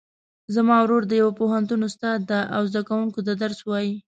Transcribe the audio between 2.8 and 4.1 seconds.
کوونکو ته درس وایي